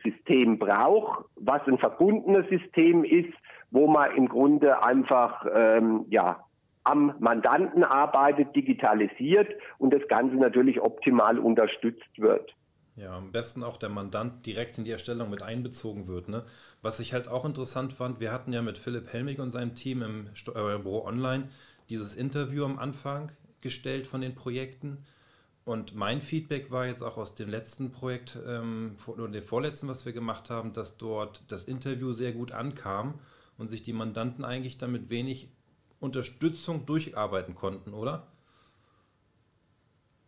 System 0.03 0.59
braucht, 0.59 1.25
was 1.35 1.61
ein 1.67 1.77
verbundenes 1.77 2.47
System 2.49 3.03
ist, 3.03 3.33
wo 3.71 3.87
man 3.87 4.15
im 4.15 4.27
Grunde 4.27 4.83
einfach 4.83 5.45
ähm, 5.53 6.05
ja, 6.09 6.45
am 6.83 7.15
Mandanten 7.19 7.83
arbeitet, 7.83 8.55
digitalisiert 8.55 9.49
und 9.77 9.93
das 9.93 10.07
Ganze 10.07 10.35
natürlich 10.35 10.81
optimal 10.81 11.39
unterstützt 11.39 12.17
wird. 12.17 12.53
Ja, 12.97 13.15
am 13.17 13.31
besten 13.31 13.63
auch 13.63 13.77
der 13.77 13.89
Mandant 13.89 14.45
direkt 14.45 14.77
in 14.77 14.83
die 14.83 14.91
Erstellung 14.91 15.29
mit 15.29 15.41
einbezogen 15.41 16.07
wird. 16.07 16.27
Ne? 16.27 16.43
Was 16.81 16.99
ich 16.99 17.13
halt 17.13 17.27
auch 17.27 17.45
interessant 17.45 17.93
fand, 17.93 18.19
wir 18.19 18.31
hatten 18.31 18.51
ja 18.51 18.61
mit 18.61 18.77
Philipp 18.77 19.11
Helmig 19.13 19.39
und 19.39 19.51
seinem 19.51 19.75
Team 19.75 20.01
im 20.01 20.27
Steuerbüro 20.33 21.07
Online 21.07 21.47
dieses 21.89 22.15
Interview 22.15 22.65
am 22.65 22.77
Anfang 22.77 23.31
gestellt 23.61 24.07
von 24.07 24.21
den 24.21 24.35
Projekten. 24.35 25.05
Und 25.63 25.95
mein 25.95 26.19
Feedback 26.19 26.71
war 26.71 26.87
jetzt 26.87 27.03
auch 27.03 27.17
aus 27.17 27.35
dem 27.35 27.49
letzten 27.49 27.91
Projekt 27.91 28.37
ähm, 28.47 28.95
oder 29.07 29.27
dem 29.27 29.43
vorletzten, 29.43 29.87
was 29.87 30.05
wir 30.05 30.11
gemacht 30.11 30.49
haben, 30.49 30.73
dass 30.73 30.97
dort 30.97 31.41
das 31.47 31.65
Interview 31.65 32.11
sehr 32.11 32.33
gut 32.33 32.51
ankam 32.51 33.19
und 33.61 33.69
sich 33.69 33.83
die 33.83 33.93
Mandanten 33.93 34.43
eigentlich 34.43 34.79
damit 34.79 35.11
wenig 35.11 35.47
Unterstützung 35.99 36.87
durcharbeiten 36.87 37.53
konnten, 37.53 37.93
oder? 37.93 38.23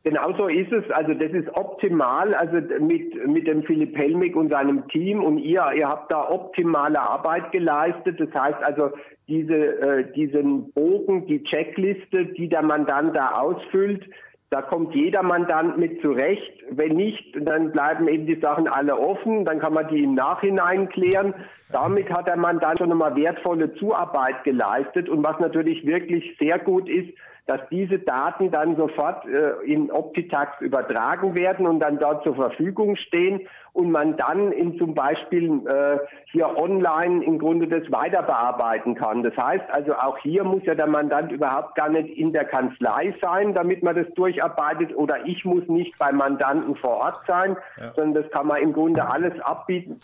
Genau 0.04 0.38
so 0.38 0.48
ist 0.48 0.72
es. 0.72 0.90
Also 0.92 1.14
das 1.16 1.32
ist 1.32 1.50
optimal. 1.56 2.36
Also 2.36 2.58
mit, 2.80 3.28
mit 3.28 3.48
dem 3.48 3.64
Philipp 3.64 3.98
Helmig 3.98 4.36
und 4.36 4.50
seinem 4.50 4.88
Team 4.90 5.24
und 5.24 5.40
ihr, 5.40 5.66
ihr 5.76 5.88
habt 5.88 6.12
da 6.12 6.30
optimale 6.30 7.02
Arbeit 7.02 7.52
geleistet. 7.52 8.20
Das 8.20 8.30
heißt 8.40 8.64
also, 8.64 8.92
diese, 9.28 9.82
äh, 9.82 10.14
diesen 10.14 10.72
Bogen, 10.74 11.26
die 11.26 11.44
Checkliste, 11.44 12.26
die 12.38 12.50
der 12.50 12.62
Mandant 12.62 13.16
da 13.16 13.32
ausfüllt, 13.32 14.06
da 14.54 14.62
kommt 14.62 14.94
jeder 14.94 15.24
Mandant 15.24 15.80
mit 15.80 16.00
zurecht. 16.04 16.54
Wenn 16.70 16.96
nicht, 16.96 17.36
dann 17.42 17.72
bleiben 17.72 18.08
eben 18.08 18.28
die 18.28 18.40
Sachen 18.40 18.68
alle 18.68 19.00
offen. 19.00 19.46
Dann 19.46 19.58
kann 19.58 19.74
man 19.74 19.88
die 19.88 20.04
im 20.04 20.14
Nachhinein 20.14 20.90
klären. 20.90 21.34
Damit 21.72 22.08
hat 22.12 22.28
der 22.28 22.38
Mandant 22.38 22.78
schon 22.78 22.92
einmal 22.92 23.16
wertvolle 23.16 23.74
Zuarbeit 23.74 24.44
geleistet. 24.44 25.10
Und 25.10 25.26
was 25.26 25.40
natürlich 25.40 25.88
wirklich 25.88 26.38
sehr 26.40 26.60
gut 26.60 26.88
ist, 26.88 27.10
dass 27.48 27.62
diese 27.72 27.98
Daten 27.98 28.52
dann 28.52 28.78
sofort 28.78 29.26
äh, 29.26 29.54
in 29.66 29.92
Optitax 29.92 30.62
übertragen 30.62 31.36
werden 31.36 31.66
und 31.66 31.80
dann 31.80 31.98
dort 31.98 32.24
zur 32.24 32.36
Verfügung 32.36 32.96
stehen 32.96 33.48
und 33.74 33.92
man 33.92 34.16
dann 34.18 34.52
in 34.52 34.78
zum 34.78 34.94
Beispiel 34.94 35.62
äh, 35.68 35.98
hier 36.32 36.58
online 36.58 37.24
im 37.26 37.40
Grunde 37.40 37.68
das 37.68 37.92
weiter 37.92 38.22
bearbeiten 38.22 38.96
kann. 38.96 39.24
Das 39.24 39.36
heißt 39.36 39.66
also 39.72 39.96
auch 39.96 40.18
hier 40.20 40.44
muss 40.44 40.64
ja 40.66 40.76
der 40.76 40.88
Mandant 40.88 41.32
überhaupt 41.32 41.76
gar 41.76 41.90
nicht 41.90 42.10
in 42.18 42.32
der 42.32 42.46
Kanzlei 42.46 43.14
sein, 43.22 43.54
damit 43.54 43.84
man 43.84 43.96
das 43.96 44.08
durcharbeitet 44.14 44.96
oder 44.96 45.26
ich 45.26 45.44
muss 45.44 45.68
nicht 45.68 45.98
beim 45.98 46.18
Mandanten 46.18 46.76
vor 46.76 46.98
Ort 46.98 47.22
sein, 47.26 47.58
ja. 47.80 47.92
sondern 47.96 48.24
das 48.24 48.32
kann 48.32 48.48
man 48.48 48.62
im 48.62 48.74
Grunde 48.74 49.08
alles 49.10 49.40
abbilden 49.42 50.00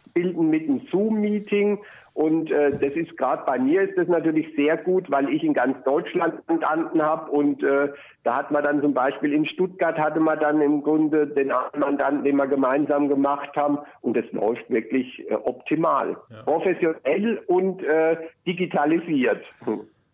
mit 0.49 0.67
einem 0.67 0.81
Zoom-Meeting 0.91 1.79
und 2.19 2.51
äh, 2.51 2.71
das 2.71 2.93
ist 2.95 3.15
gerade 3.17 3.43
bei 3.45 3.57
mir 3.57 3.83
ist 3.83 3.97
das 3.97 4.07
natürlich 4.07 4.53
sehr 4.55 4.75
gut, 4.75 5.09
weil 5.09 5.29
ich 5.29 5.43
in 5.43 5.53
ganz 5.53 5.81
Deutschland 5.83 6.45
Mandanten 6.49 7.01
habe 7.01 7.31
und 7.31 7.63
äh, 7.63 7.89
da 8.29 8.35
hat 8.35 8.51
man 8.51 8.63
dann 8.63 8.79
zum 8.79 8.93
Beispiel 8.93 9.33
in 9.33 9.47
Stuttgart 9.47 9.97
hatte 9.97 10.19
man 10.19 10.39
dann 10.39 10.61
im 10.61 10.83
Grunde 10.83 11.25
den 11.25 11.51
Mandanten, 11.75 12.23
den 12.23 12.35
wir 12.35 12.45
gemeinsam 12.45 13.09
gemacht 13.09 13.49
haben 13.55 13.79
und 14.01 14.15
das 14.15 14.25
läuft 14.33 14.69
wirklich 14.69 15.27
äh, 15.31 15.33
optimal, 15.33 16.15
ja. 16.29 16.43
professionell 16.43 17.41
und 17.47 17.81
äh, 17.81 18.17
digitalisiert. 18.45 19.43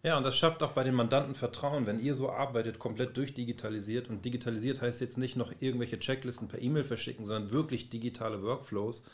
Ja, 0.03 0.17
und 0.17 0.23
das 0.23 0.37
schafft 0.37 0.63
auch 0.63 0.71
bei 0.71 0.85
den 0.85 0.95
Mandanten 0.95 1.35
Vertrauen, 1.35 1.87
wenn 1.87 1.99
ihr 1.99 2.15
so 2.15 2.29
arbeitet, 2.29 2.79
komplett 2.79 3.17
durchdigitalisiert. 3.17 4.09
Und 4.09 4.23
digitalisiert 4.23 4.81
heißt 4.81 5.01
jetzt 5.01 5.17
nicht 5.17 5.35
noch 5.35 5.51
irgendwelche 5.59 5.99
Checklisten 5.99 6.47
per 6.47 6.61
E-Mail 6.61 6.85
verschicken, 6.85 7.25
sondern 7.25 7.51
wirklich 7.51 7.89
digitale 7.89 8.41
Workflows 8.43 9.05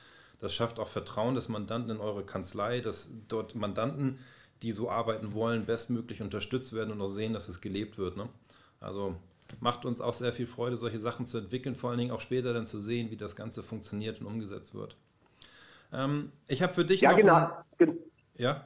das 0.41 0.55
schafft 0.55 0.79
auch 0.79 0.87
Vertrauen 0.87 1.35
des 1.35 1.49
Mandanten 1.49 1.91
in 1.91 2.01
eure 2.01 2.25
Kanzlei, 2.25 2.81
dass 2.81 3.11
dort 3.27 3.53
Mandanten, 3.55 4.17
die 4.63 4.71
so 4.71 4.89
arbeiten 4.89 5.33
wollen, 5.33 5.65
bestmöglich 5.65 6.21
unterstützt 6.21 6.73
werden 6.73 6.91
und 6.91 7.01
auch 7.01 7.09
sehen, 7.09 7.33
dass 7.33 7.47
es 7.47 7.61
gelebt 7.61 7.99
wird. 7.99 8.17
Ne? 8.17 8.27
Also 8.81 9.15
macht 9.59 9.85
uns 9.85 10.01
auch 10.01 10.13
sehr 10.13 10.33
viel 10.33 10.47
Freude, 10.47 10.75
solche 10.75 10.99
Sachen 10.99 11.27
zu 11.27 11.37
entwickeln, 11.37 11.75
vor 11.75 11.91
allen 11.91 11.99
Dingen 11.99 12.11
auch 12.11 12.21
später 12.21 12.53
dann 12.53 12.67
zu 12.67 12.79
sehen, 12.79 13.11
wie 13.11 13.17
das 13.17 13.35
Ganze 13.35 13.63
funktioniert 13.63 14.19
und 14.19 14.27
umgesetzt 14.27 14.73
wird. 14.73 14.97
Ähm, 15.93 16.31
ich 16.47 16.61
habe 16.61 16.73
für 16.73 16.85
dich 16.85 17.01
ja. 17.01 17.13
Genau. 17.13 17.49
Ein, 17.79 17.97
ja? 18.35 18.65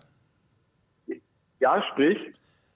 Ja, 1.59 1.83
sprich. 1.91 2.17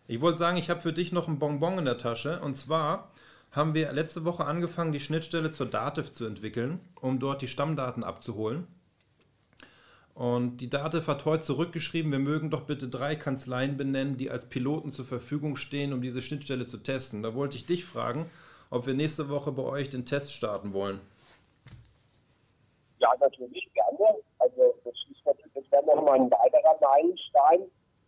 Ich 0.07 0.21
wollte 0.21 0.39
sagen, 0.39 0.57
ich 0.57 0.69
habe 0.69 0.81
für 0.81 0.93
dich 0.93 1.11
noch 1.11 1.27
ein 1.27 1.39
Bonbon 1.39 1.77
in 1.77 1.85
der 1.85 1.97
Tasche. 1.97 2.39
Und 2.41 2.55
zwar 2.55 3.11
haben 3.51 3.73
wir 3.73 3.91
letzte 3.91 4.25
Woche 4.25 4.45
angefangen, 4.45 4.91
die 4.91 4.99
Schnittstelle 4.99 5.51
zur 5.51 5.67
Dativ 5.67 6.13
zu 6.13 6.25
entwickeln, 6.25 6.79
um 6.99 7.19
dort 7.19 7.41
die 7.41 7.47
Stammdaten 7.47 8.03
abzuholen. 8.03 8.67
Und 10.19 10.57
die 10.57 10.69
Dativ 10.69 11.07
hat 11.07 11.23
heute 11.23 11.43
zurückgeschrieben, 11.43 12.11
wir 12.11 12.19
mögen 12.19 12.49
doch 12.49 12.63
bitte 12.63 12.89
drei 12.89 13.15
Kanzleien 13.15 13.77
benennen, 13.77 14.17
die 14.17 14.29
als 14.29 14.49
Piloten 14.49 14.91
zur 14.91 15.05
Verfügung 15.05 15.55
stehen, 15.55 15.93
um 15.93 16.01
diese 16.01 16.21
Schnittstelle 16.21 16.67
zu 16.67 16.79
testen. 16.79 17.23
Da 17.23 17.35
wollte 17.35 17.55
ich 17.55 17.65
dich 17.65 17.85
fragen, 17.85 18.29
ob 18.69 18.85
wir 18.85 18.93
nächste 18.93 19.29
Woche 19.29 19.53
bei 19.53 19.63
euch 19.63 19.89
den 19.89 20.05
Test 20.05 20.33
starten 20.33 20.73
wollen. 20.73 20.99
Ja, 22.97 23.13
natürlich 23.21 23.71
gerne. 23.73 24.19
Also 24.39 24.75
das, 24.83 24.93
ist 25.09 25.21
das 25.25 25.71
wäre 25.71 25.85
nochmal 25.85 26.19
ein 26.19 26.29
weiterer 26.29 26.77
Meilenstein, 26.81 27.61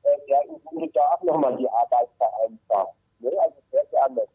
äh, 0.04 0.10
der 0.28 0.42
im 0.50 0.62
Grunde 0.66 0.92
da 0.94 1.14
auch 1.14 1.24
nochmal 1.24 1.56
die 1.56 1.70
Arbeit 1.70 2.10
vereinfacht. 2.18 2.94
Ne? 3.20 3.32
Also 3.42 3.56
sehr 3.72 3.86
gerne. 3.86 4.28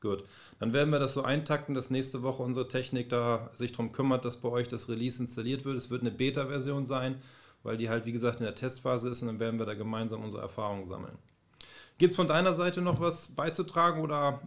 Gut. 0.00 0.24
Dann 0.60 0.72
werden 0.72 0.90
wir 0.90 1.00
das 1.00 1.14
so 1.14 1.22
eintakten, 1.22 1.74
dass 1.74 1.90
nächste 1.90 2.22
Woche 2.22 2.42
unsere 2.42 2.68
Technik 2.68 3.08
da 3.08 3.50
sich 3.54 3.72
darum 3.72 3.92
kümmert, 3.92 4.24
dass 4.24 4.36
bei 4.36 4.48
euch 4.48 4.68
das 4.68 4.88
Release 4.88 5.20
installiert 5.20 5.64
wird. 5.64 5.76
Es 5.76 5.90
wird 5.90 6.02
eine 6.02 6.12
Beta-Version 6.12 6.86
sein, 6.86 7.20
weil 7.64 7.76
die 7.76 7.88
halt, 7.88 8.06
wie 8.06 8.12
gesagt, 8.12 8.38
in 8.38 8.44
der 8.44 8.54
Testphase 8.54 9.10
ist 9.10 9.22
und 9.22 9.28
dann 9.28 9.40
werden 9.40 9.58
wir 9.58 9.66
da 9.66 9.74
gemeinsam 9.74 10.22
unsere 10.22 10.42
Erfahrungen 10.42 10.86
sammeln. 10.86 11.18
Gibt 11.98 12.12
es 12.12 12.16
von 12.16 12.28
deiner 12.28 12.54
Seite 12.54 12.80
noch 12.80 13.00
was 13.00 13.34
beizutragen 13.34 14.02
oder 14.02 14.40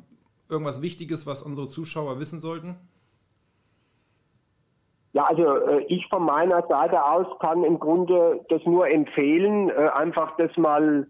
irgendwas 0.47 0.81
Wichtiges, 0.81 1.27
was 1.27 1.41
unsere 1.41 1.67
Zuschauer 1.67 2.19
wissen 2.19 2.39
sollten? 2.39 2.77
Ja, 5.13 5.25
also 5.25 5.57
äh, 5.57 5.83
ich 5.89 6.07
von 6.07 6.23
meiner 6.23 6.65
Seite 6.67 7.03
aus 7.03 7.27
kann 7.39 7.65
im 7.65 7.77
Grunde 7.79 8.45
das 8.47 8.61
nur 8.65 8.87
empfehlen, 8.87 9.69
äh, 9.69 9.89
einfach 9.93 10.37
das 10.37 10.55
mal 10.55 11.07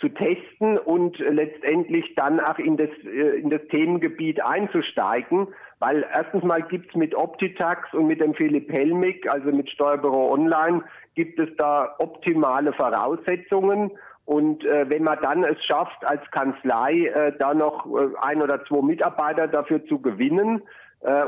zu 0.00 0.08
testen 0.08 0.78
und 0.78 1.18
letztendlich 1.18 2.14
dann 2.14 2.40
auch 2.40 2.58
in 2.58 2.76
das, 2.76 2.90
äh, 3.04 3.40
in 3.40 3.50
das 3.50 3.60
Themengebiet 3.70 4.44
einzusteigen. 4.44 5.48
Weil 5.80 6.04
erstens 6.12 6.42
mal 6.44 6.62
gibt's 6.62 6.94
mit 6.94 7.14
Optitax 7.14 7.92
und 7.94 8.06
mit 8.06 8.20
dem 8.20 8.34
Philipp 8.34 8.72
Helmig, 8.72 9.30
also 9.30 9.50
mit 9.50 9.70
Steuerbüro 9.70 10.32
Online, 10.32 10.82
gibt 11.14 11.38
es 11.38 11.48
da 11.56 11.94
optimale 11.98 12.72
Voraussetzungen. 12.72 13.92
Und 14.24 14.64
äh, 14.64 14.84
wenn 14.90 15.04
man 15.04 15.18
dann 15.22 15.42
es 15.44 15.64
schafft, 15.64 16.04
als 16.04 16.20
Kanzlei 16.32 17.06
äh, 17.06 17.32
da 17.38 17.54
noch 17.54 17.86
äh, 17.86 18.08
ein 18.20 18.42
oder 18.42 18.64
zwei 18.66 18.82
Mitarbeiter 18.82 19.48
dafür 19.48 19.84
zu 19.86 20.00
gewinnen, 20.00 20.62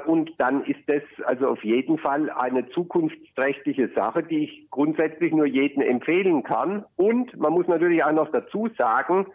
und 0.07 0.33
dann 0.39 0.65
ist 0.65 0.81
das 0.87 1.03
also 1.25 1.49
auf 1.49 1.63
jeden 1.63 1.99
Fall 1.99 2.29
eine 2.31 2.69
zukunftsträchtige 2.71 3.91
Sache, 3.95 4.23
die 4.25 4.45
ich 4.45 4.71
grundsätzlich 4.71 5.33
nur 5.33 5.47
jedem 5.47 5.83
empfehlen 5.83 6.43
kann. 6.43 6.85
Und 6.97 7.37
man 7.39 7.53
muss 7.53 7.69
natürlich 7.69 8.03
auch 8.03 8.13
noch 8.13 8.33
dazu 8.33 8.69
sagen, 8.77 9.27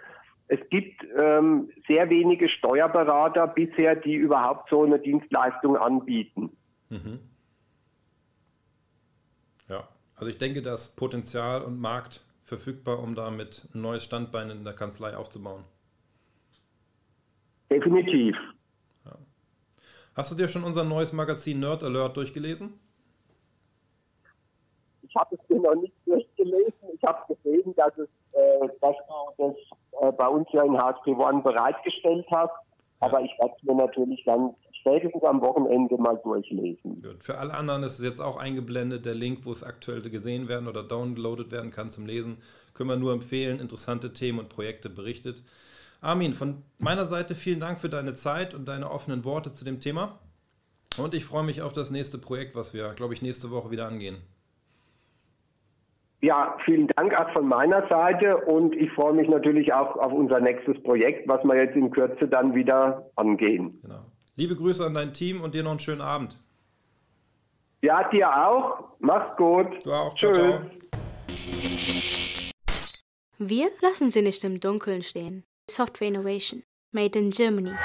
es 0.47 0.59
gibt 0.69 1.03
ähm, 1.17 1.69
sehr 1.87 2.09
wenige 2.09 2.49
Steuerberater 2.49 3.47
bisher, 3.47 3.95
die 3.95 4.15
überhaupt 4.15 4.69
so 4.69 4.83
eine 4.83 4.99
Dienstleistung 4.99 5.77
anbieten. 5.77 6.51
Mhm. 6.89 7.19
Ja, 9.67 9.87
also 10.15 10.27
ich 10.27 10.37
denke, 10.37 10.61
das 10.61 10.95
Potenzial 10.95 11.63
und 11.63 11.79
Markt 11.79 12.21
verfügbar, 12.43 12.99
um 12.99 13.15
damit 13.15 13.67
ein 13.73 13.81
neues 13.81 14.03
Standbein 14.03 14.49
in 14.51 14.63
der 14.63 14.73
Kanzlei 14.73 15.15
aufzubauen. 15.17 15.63
Definitiv. 17.71 18.35
Hast 20.15 20.31
du 20.31 20.35
dir 20.35 20.47
schon 20.47 20.63
unser 20.63 20.85
neues 20.85 21.11
Magazin 21.11 21.59
Nerd 21.59 21.83
Alert 21.83 22.15
durchgelesen? 22.15 22.79
Ich 25.01 25.13
habe 25.13 25.35
es 25.35 25.49
mir 25.49 25.59
noch 25.59 25.75
nicht 25.75 25.93
durchgelesen. 26.05 26.89
Ich 26.93 27.03
habe 27.03 27.33
gesehen, 27.33 27.75
dass, 27.75 27.91
es, 27.97 28.07
äh, 28.31 28.67
dass 28.79 28.95
du 29.37 29.37
das 29.37 29.55
äh, 30.01 30.11
bei 30.13 30.27
uns 30.27 30.47
ja 30.53 30.63
in 30.63 30.77
HSP 30.77 31.09
One 31.09 31.41
bereitgestellt 31.41 32.25
hast. 32.33 32.53
Aber 33.01 33.21
ich 33.21 33.31
werde 33.39 33.53
es 33.57 33.63
mir 33.63 33.75
natürlich 33.75 34.23
dann 34.25 34.55
spätestens 34.79 35.21
am 35.23 35.41
Wochenende 35.41 35.97
mal 35.97 36.17
durchlesen. 36.23 37.01
Gut. 37.01 37.21
Für 37.21 37.37
alle 37.37 37.53
anderen 37.53 37.83
ist 37.83 37.99
es 37.99 38.05
jetzt 38.05 38.21
auch 38.21 38.37
eingeblendet, 38.37 39.05
der 39.05 39.15
Link, 39.15 39.39
wo 39.43 39.51
es 39.51 39.63
aktuell 39.63 40.01
gesehen 40.01 40.47
werden 40.47 40.69
oder 40.69 40.83
downloadet 40.83 41.51
werden 41.51 41.71
kann 41.71 41.89
zum 41.89 42.05
Lesen. 42.05 42.37
Können 42.73 42.89
wir 42.89 42.95
nur 42.95 43.11
empfehlen, 43.11 43.59
interessante 43.59 44.13
Themen 44.13 44.39
und 44.39 44.49
Projekte 44.49 44.89
berichtet. 44.89 45.43
Armin, 46.01 46.33
von 46.33 46.63
meiner 46.79 47.05
Seite 47.05 47.35
vielen 47.35 47.59
Dank 47.59 47.79
für 47.79 47.89
deine 47.89 48.13
Zeit 48.13 48.53
und 48.53 48.67
deine 48.67 48.91
offenen 48.91 49.23
Worte 49.23 49.53
zu 49.53 49.65
dem 49.65 49.79
Thema. 49.79 50.19
Und 50.97 51.13
ich 51.13 51.25
freue 51.25 51.43
mich 51.43 51.61
auf 51.61 51.73
das 51.73 51.91
nächste 51.91 52.17
Projekt, 52.17 52.55
was 52.55 52.73
wir, 52.73 52.89
glaube 52.89 53.13
ich, 53.13 53.21
nächste 53.21 53.51
Woche 53.51 53.71
wieder 53.71 53.87
angehen. 53.87 54.17
Ja, 56.21 56.57
vielen 56.65 56.87
Dank 56.95 57.13
auch 57.19 57.31
von 57.33 57.47
meiner 57.47 57.87
Seite 57.87 58.37
und 58.37 58.75
ich 58.75 58.91
freue 58.93 59.13
mich 59.13 59.27
natürlich 59.27 59.73
auch 59.73 59.95
auf 59.97 60.11
unser 60.11 60.39
nächstes 60.39 60.81
Projekt, 60.81 61.27
was 61.27 61.43
wir 61.43 61.55
jetzt 61.55 61.75
in 61.75 61.91
Kürze 61.91 62.27
dann 62.27 62.55
wieder 62.55 63.05
angehen. 63.15 63.79
Genau. 63.81 64.05
Liebe 64.35 64.55
Grüße 64.55 64.85
an 64.85 64.95
dein 64.95 65.13
Team 65.13 65.41
und 65.41 65.53
dir 65.53 65.63
noch 65.63 65.71
einen 65.71 65.79
schönen 65.79 66.01
Abend. 66.01 66.37
Ja, 67.81 68.09
dir 68.09 68.27
auch. 68.27 68.95
Mach's 68.99 69.37
gut. 69.37 69.67
Du 69.83 69.91
auch. 69.91 70.15
Tschüss. 70.15 70.35
Ciao, 70.35 70.57
ciao. 70.57 70.71
Wir 73.37 73.67
lassen 73.81 74.09
sie 74.09 74.21
nicht 74.21 74.43
im 74.43 74.59
Dunkeln 74.59 75.03
stehen. 75.03 75.43
Software 75.67 76.07
Innovation, 76.07 76.63
made 76.93 77.15
in 77.15 77.31
Germany. 77.31 77.75